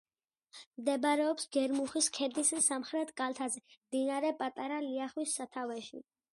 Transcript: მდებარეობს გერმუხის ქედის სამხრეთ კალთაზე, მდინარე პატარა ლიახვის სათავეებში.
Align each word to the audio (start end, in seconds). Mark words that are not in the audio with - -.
მდებარეობს 0.77 1.45
გერმუხის 1.57 2.07
ქედის 2.17 2.51
სამხრეთ 2.69 3.13
კალთაზე, 3.23 3.63
მდინარე 3.77 4.35
პატარა 4.43 4.83
ლიახვის 4.91 5.41
სათავეებში. 5.41 6.07